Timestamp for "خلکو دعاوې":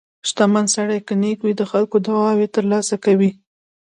1.71-2.47